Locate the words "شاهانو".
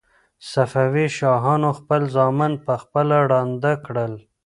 1.17-1.69